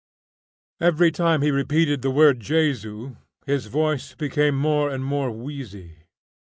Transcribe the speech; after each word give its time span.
Every 0.79 1.11
time 1.11 1.43
he 1.43 1.51
repeated 1.51 2.01
the 2.01 2.09
word 2.09 2.39
"Jesu" 2.39 3.17
his 3.45 3.67
voice 3.67 4.15
became 4.15 4.57
more 4.57 4.89
and 4.89 5.05
more 5.05 5.29
wheezy. 5.29 6.05